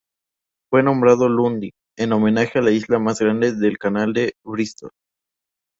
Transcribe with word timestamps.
Fue 0.71 0.81
nombrado 0.81 1.29
Lundy 1.29 1.73
en 1.95 2.11
homenaje 2.11 2.57
a 2.57 2.63
la 2.63 2.71
isla 2.71 2.97
más 2.97 3.19
grande 3.19 3.51
del 3.53 3.77
canal 3.77 4.13
de 4.13 4.33
Bristol. 4.43 4.89